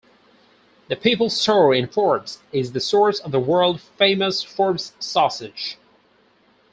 [0.87, 5.77] The People's Store in Forbes is the source of the World-famous Forbes Sausage.